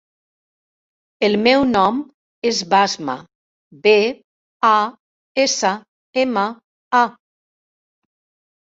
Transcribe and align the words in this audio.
El 1.27 1.37
meu 1.47 1.65
nom 1.73 1.99
és 2.51 2.63
Basma: 2.73 3.17
be, 3.85 3.95
a, 4.71 4.75
essa, 5.47 5.77
ema, 6.27 6.49
a. 7.05 7.05